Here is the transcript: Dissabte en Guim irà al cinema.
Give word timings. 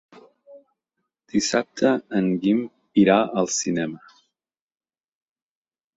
Dissabte 1.33 1.91
en 2.21 2.31
Guim 2.45 2.63
irà 3.05 3.21
al 3.43 3.53
cinema. 3.59 4.03